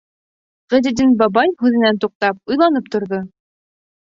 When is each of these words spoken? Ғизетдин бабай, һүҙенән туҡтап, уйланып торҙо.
Ғизетдин 0.73 1.13
бабай, 1.19 1.51
һүҙенән 1.65 2.01
туҡтап, 2.07 2.41
уйланып 2.55 2.91
торҙо. 2.97 3.23